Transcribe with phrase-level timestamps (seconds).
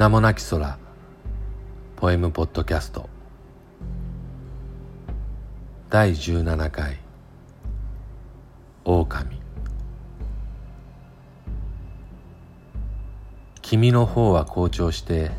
[0.00, 0.78] 名もなき空。
[1.96, 3.10] ポエムポッドキャスト。
[5.90, 6.98] 第17回。
[8.86, 9.38] 狼。
[13.60, 15.32] 君の方は好調して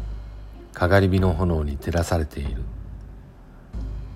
[0.73, 2.62] かがり火の炎に照らされている。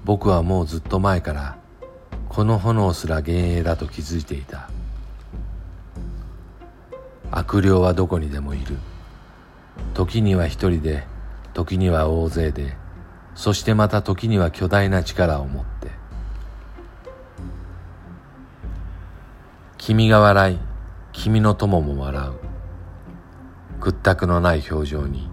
[0.04, 1.58] 僕はもうずっと前から
[2.30, 4.70] この炎すら幻影だと気づいていた。
[7.32, 8.78] 悪霊はどこにでもいる。
[9.94, 11.06] 時には一人で
[11.54, 12.76] 時には大勢で
[13.36, 15.90] そしてまた時には巨大な力を持って。
[19.78, 20.60] 君が笑い
[21.12, 22.34] 君の友も笑う。
[23.82, 25.30] 屈託のない表情に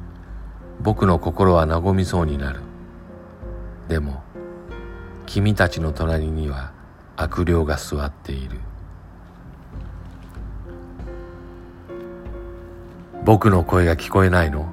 [0.81, 2.61] 僕の心は和みそうになる。
[3.89, 4.23] でも
[5.27, 6.73] 君たちの隣には
[7.17, 8.59] 悪霊が座っている。
[13.25, 14.67] 僕の声が聞こえないの？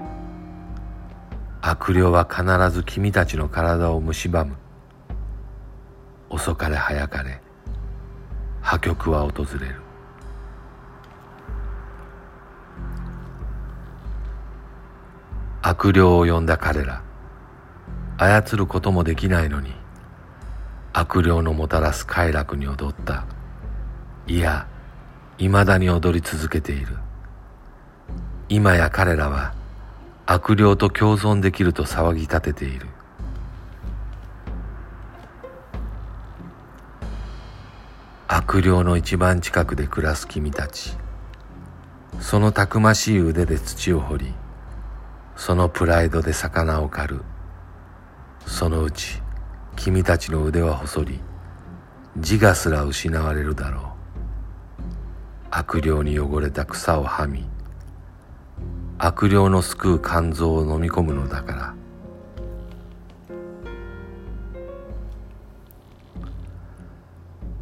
[1.62, 2.44] 悪霊は必
[2.76, 4.56] ず君たちの体を蝕む。
[6.32, 7.42] 遅かれ早かれ。
[8.62, 9.76] 破局は訪れる。
[15.62, 17.04] 悪霊を呼んだ彼ら。
[18.18, 19.74] 操ることもできないのに。
[20.92, 23.26] 悪霊のもたらす快楽に踊った。
[24.26, 24.68] いや
[25.38, 26.98] 未だに踊り続けている。
[28.52, 29.54] 今や彼らは
[30.26, 32.88] 悪霊と共存できると騒ぎ立てている。
[38.28, 40.98] 悪霊の一番近くで暮らす君たち。
[42.20, 44.34] そのたくましい腕で土を掘り
[45.36, 47.22] そのプライドで魚を狩る。
[48.48, 49.22] そのうち
[49.76, 51.20] 君たちの腕は細り
[52.16, 53.84] 自我すら失われるだろう。
[55.52, 57.48] 悪霊に汚れた草をはみ
[59.02, 61.74] 悪霊の救う肝臓を飲み込むのだから。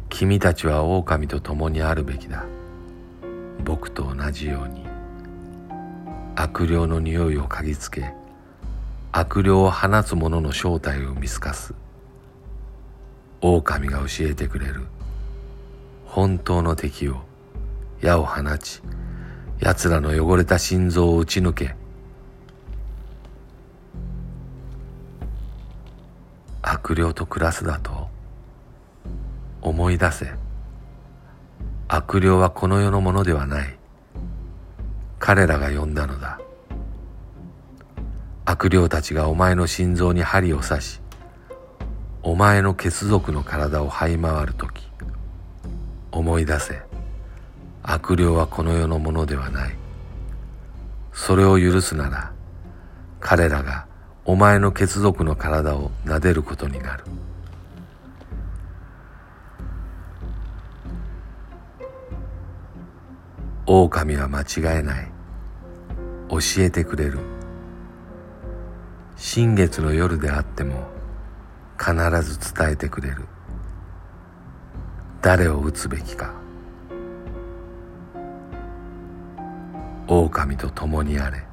[0.08, 2.44] 君たちは狼と共にあるべきだ。
[3.64, 4.84] 僕と同じように。
[6.34, 8.12] 悪霊の匂いを嗅ぎつけ
[9.12, 11.72] 悪霊を放つ者の正体を見透かす。
[13.40, 14.86] 狼が教えてくれる。
[16.04, 17.18] 本当の敵を
[18.00, 18.82] 矢を放ち
[19.60, 21.74] 奴らの汚れた心臓を打ち抜け。
[26.62, 28.08] 悪霊と暮らすだと
[29.62, 30.32] 思い出せ。
[31.88, 33.78] 悪霊はこの世のものではない。
[35.18, 36.38] 彼らが呼んだのだ。
[38.50, 41.00] 悪霊たちがお前の心臓に針を刺し
[42.22, 44.88] お前の血族の体を這い回る時
[46.10, 46.87] 思い出せ。
[47.90, 49.74] 悪霊はこの世のものではない。
[51.14, 52.32] それを許すなら
[53.18, 53.86] 彼らが
[54.26, 57.04] お前の血族の体を撫でることになる。
[63.64, 65.10] 狼は間違えない。
[66.28, 67.20] 教えてくれる。
[69.16, 70.86] 新月の夜であっても
[71.78, 73.24] 必ず伝えてくれる。
[75.22, 76.47] 誰を撃つべきか。
[80.08, 81.44] 狼と共にあれ。